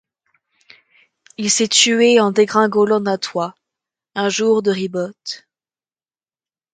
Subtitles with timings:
[1.37, 3.53] Il s'est tué en dégringolant d'un toit,
[4.15, 5.45] un jour de ribote.